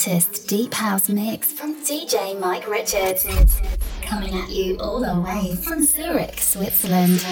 hottest 0.00 0.48
deep 0.48 0.72
house 0.72 1.10
mix 1.10 1.52
from 1.52 1.74
DJ 1.84 2.38
Mike 2.40 2.66
Richards. 2.66 3.26
Coming 4.00 4.34
at 4.34 4.48
you 4.48 4.78
all 4.78 5.00
the 5.00 5.20
way 5.20 5.54
from 5.56 5.84
Zurich, 5.84 6.40
Switzerland. 6.40 7.22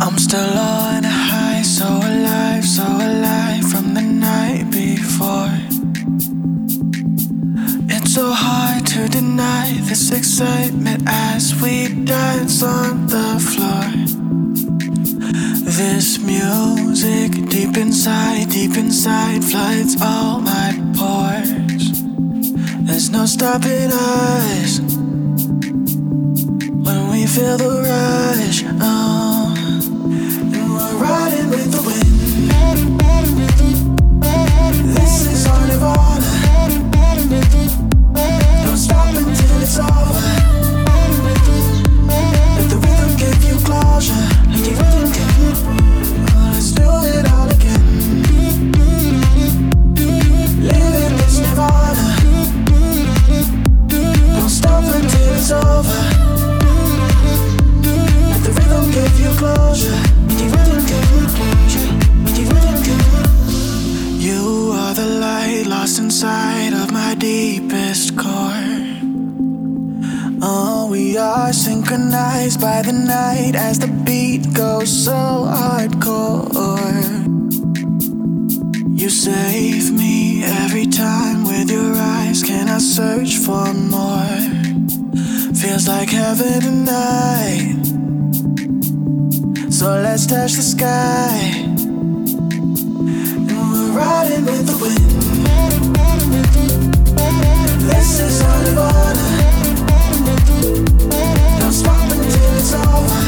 I'm 0.00 0.18
still 0.18 0.58
on 0.58 0.87
this 9.88 10.10
excitement 10.12 11.02
as 11.06 11.58
we 11.62 11.88
dance 12.04 12.62
on 12.62 13.06
the 13.06 13.40
floor. 13.40 13.88
This 15.64 16.18
music 16.18 17.48
deep 17.48 17.74
inside, 17.78 18.50
deep 18.50 18.76
inside 18.76 19.42
floods 19.42 19.96
all 20.02 20.40
my 20.40 20.74
pores. 20.94 22.02
There's 22.86 23.08
no 23.08 23.24
stopping 23.24 23.90
us 23.90 24.80
when 26.84 27.10
we 27.10 27.26
feel 27.26 27.56
the 27.56 27.80
rush. 27.88 28.64
Oh, 28.82 29.37
You 64.18 64.72
are 64.72 64.94
the 64.94 65.06
light 65.20 65.64
lost 65.66 66.00
inside 66.00 66.72
of 66.72 66.90
my 66.90 67.14
deepest 67.14 68.16
core. 68.18 68.78
Oh, 70.42 70.88
we 70.90 71.16
are 71.16 71.52
synchronized 71.52 72.60
by 72.60 72.82
the 72.82 72.92
night 72.92 73.54
as 73.54 73.78
the 73.78 73.86
beat 74.04 74.52
goes 74.52 74.90
so 75.04 75.12
hardcore. 75.12 76.88
You 78.98 79.08
save 79.08 79.92
me 79.92 80.42
every 80.42 80.86
time 80.86 81.44
with 81.44 81.70
your 81.70 81.94
eyes. 81.94 82.42
Can 82.42 82.68
I 82.68 82.78
search 82.78 83.36
for 83.36 83.72
more? 83.72 84.40
Feels 85.54 85.86
like 85.86 86.10
heaven 86.10 86.60
tonight. 86.60 87.77
So 89.78 89.86
let's 89.86 90.26
touch 90.26 90.54
the 90.54 90.62
sky. 90.62 91.38
And 93.38 93.48
we're 93.48 93.92
riding 93.92 94.44
with 94.44 94.66
the 94.66 94.76
wind. 94.82 94.96
This 97.86 98.18
is 98.18 98.40
nirvana. 98.42 99.26
Don't 101.60 101.72
stop 101.72 102.10
until 102.10 102.56
it's 102.58 102.72
over. 102.74 103.22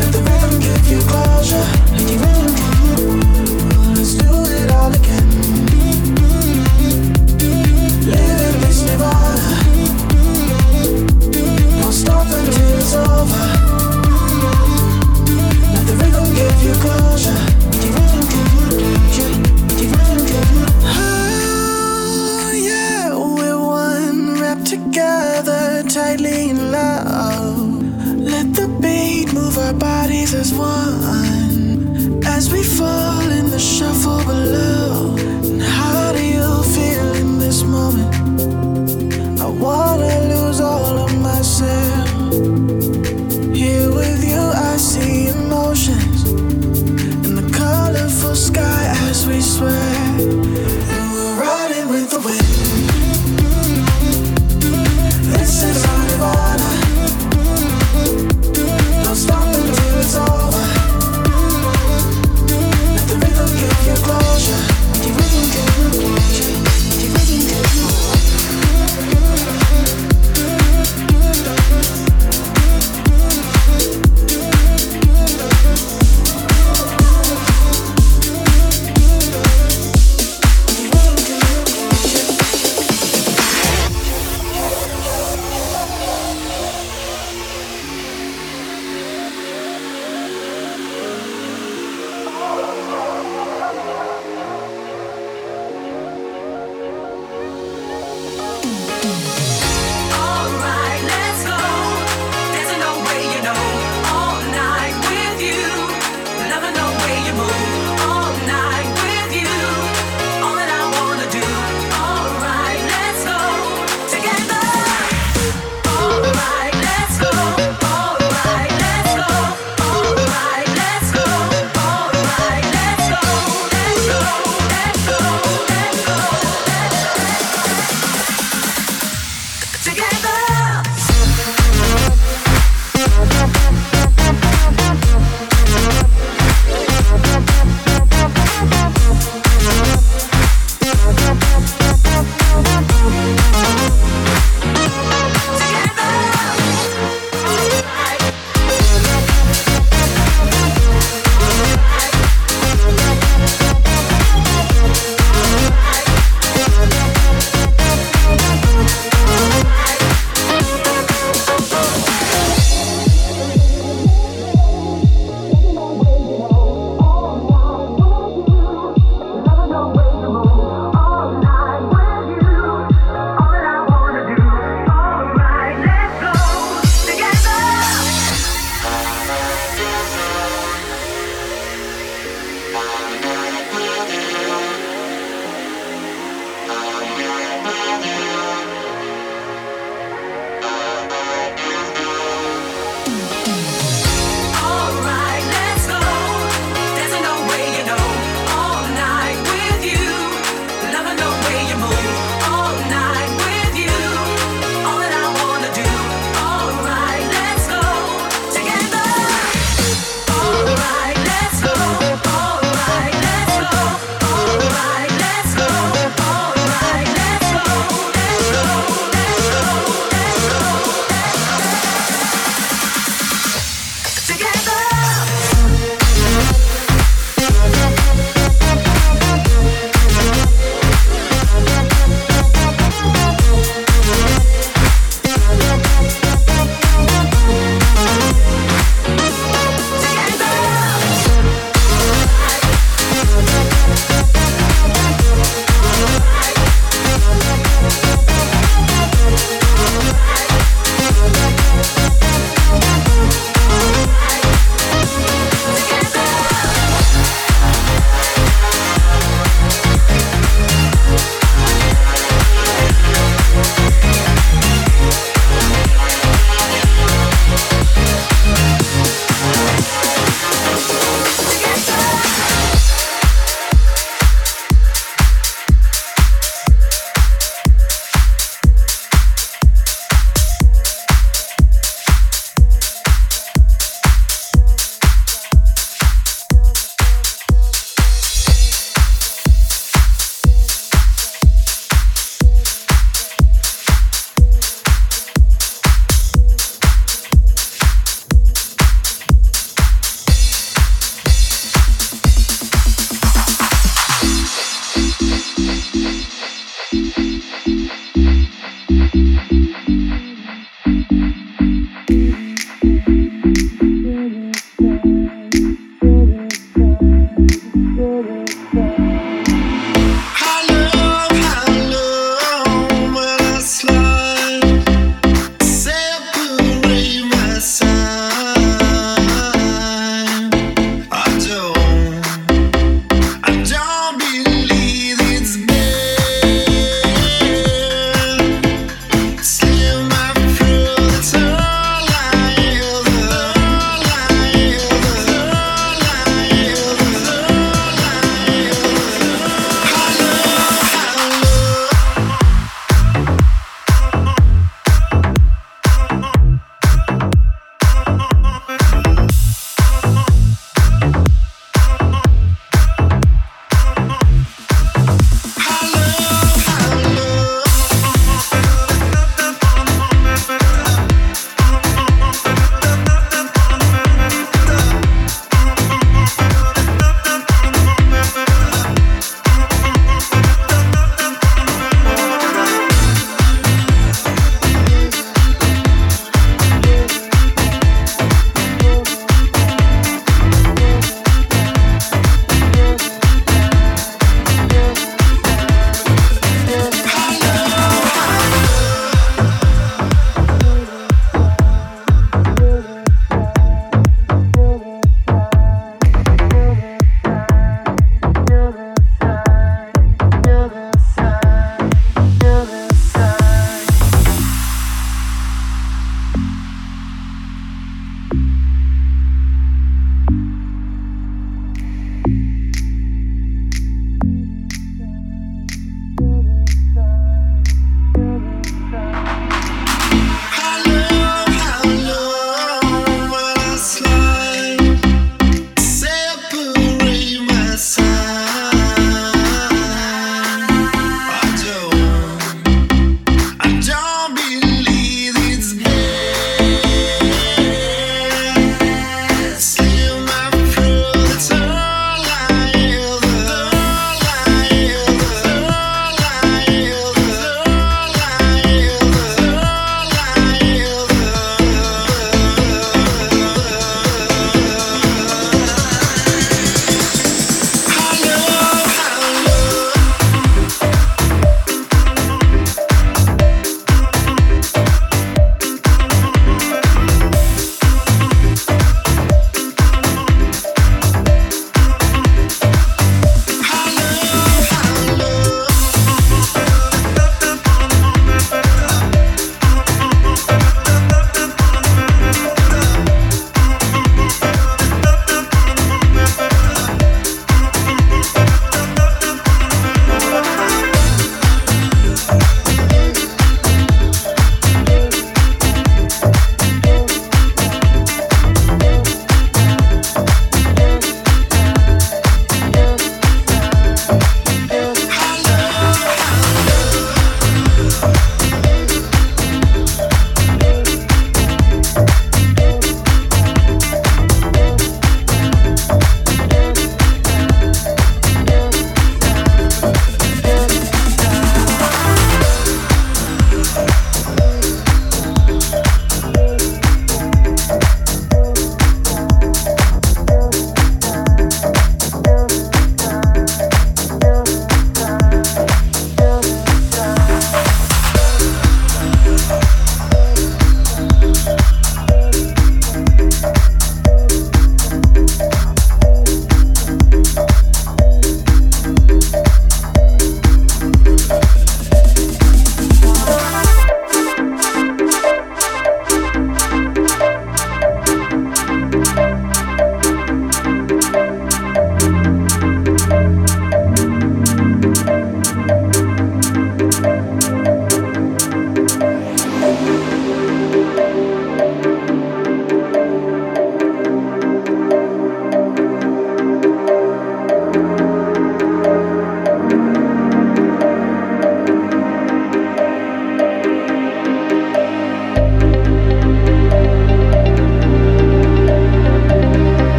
Let 0.00 0.10
the 0.10 0.18
rhythm 0.26 0.58
give 0.58 0.90
you 0.90 1.00
closure. 1.06 1.66
Let 1.94 2.04
the 2.10 2.16
rhythm. 2.18 2.54
Oh, 3.78 3.94
let's 3.94 4.14
do 4.14 4.26
it 4.56 4.70
all 4.72 4.92
again. 4.92 5.26
Live 8.10 8.40
in 8.42 8.60
this 8.60 8.78
nirvana. 8.86 9.46
Don't 11.80 11.92
stop 11.92 12.26
until 12.26 12.78
it's 12.80 12.92
over. 12.92 13.55
As 30.36 30.52
one 30.52 32.22
as 32.26 32.52
we 32.52 32.62
fall 32.62 33.30
in 33.30 33.48
the 33.50 33.58
shuffle 33.58 34.22
below. 34.24 34.85
Sky 48.36 48.84
as 49.08 49.26
we 49.26 49.40
sweat. 49.40 50.55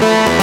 Thank. 0.00 0.39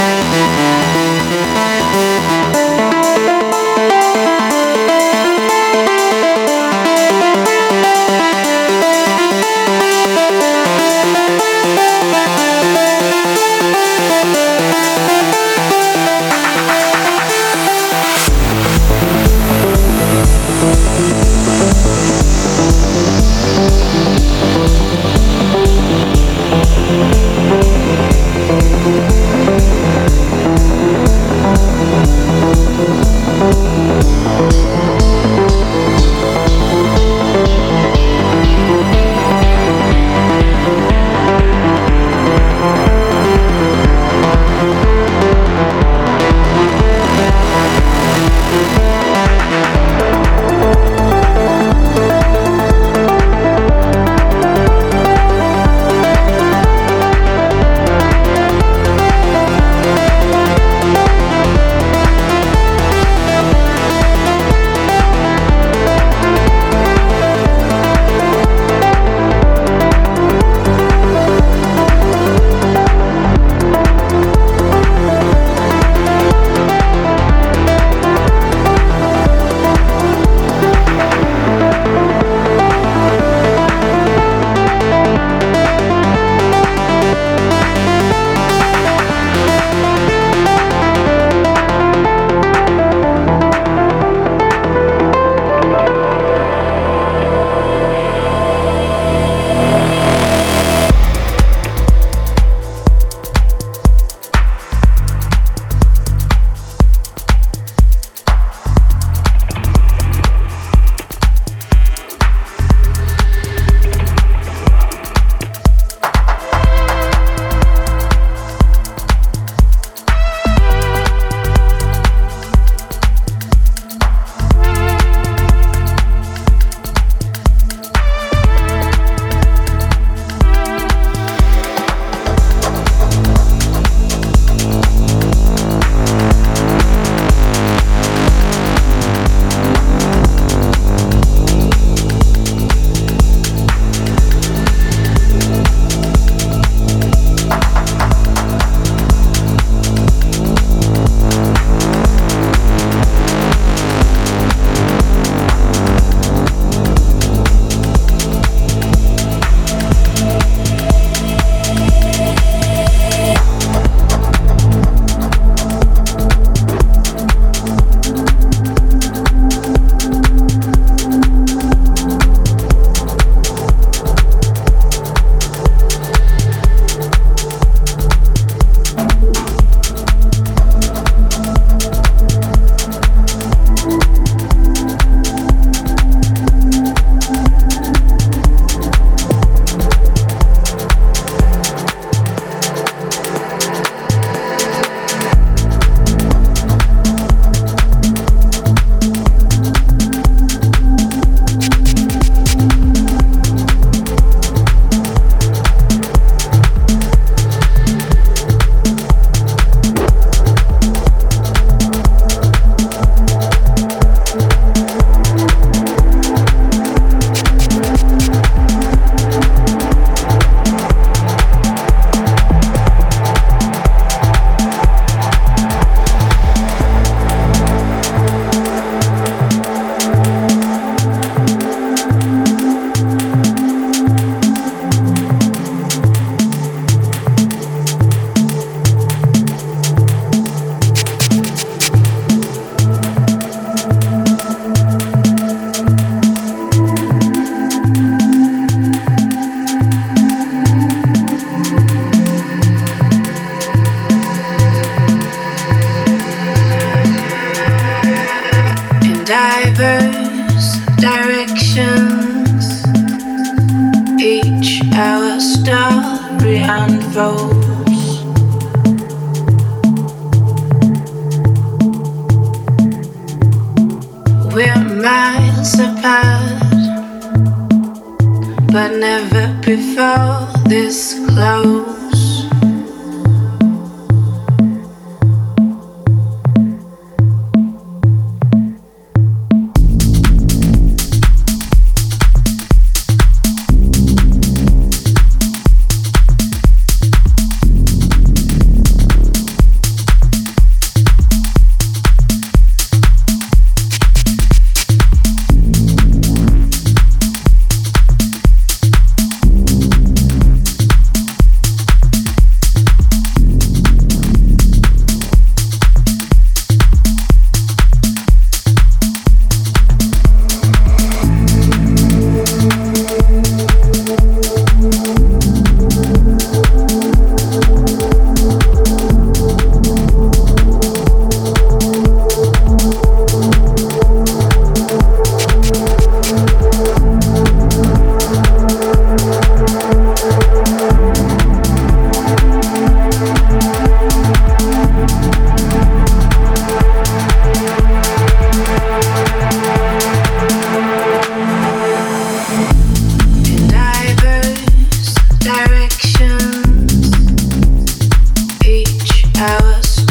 hours. 359.47 360.06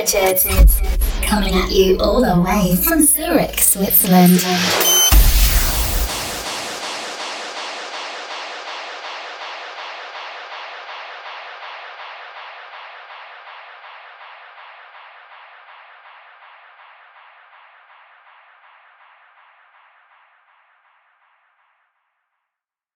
DJ 0.00 0.39